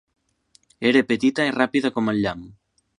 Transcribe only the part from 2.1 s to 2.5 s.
el llamp.